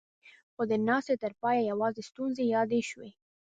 [0.53, 3.09] خو د ناستې تر پايه يواځې ستونزې يادې شوې.